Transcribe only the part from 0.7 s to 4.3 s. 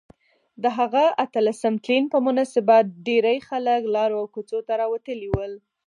هغه اتلسم تلین په مناسبت ډیرۍ خلک لارو او